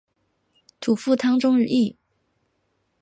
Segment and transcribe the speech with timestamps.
[0.79, 1.95] 祖父汤宗义。